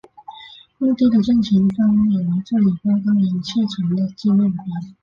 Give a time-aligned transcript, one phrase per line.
[0.79, 4.63] 墓地的正前方有一座以花岗岩砌成的纪念碑。